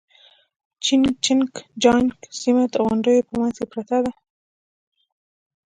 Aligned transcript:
جين 0.83 1.01
چنګ 1.23 1.51
جيانګ 1.81 2.11
سيمه 2.39 2.63
د 2.71 2.75
غونډيو 2.85 3.27
په 3.27 3.33
منځ 3.39 3.55
کې 3.59 3.65
پرته 3.71 3.97
ده. 4.05 4.11